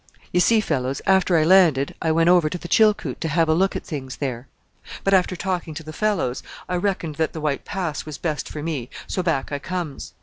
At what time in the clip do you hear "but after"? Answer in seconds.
5.03-5.35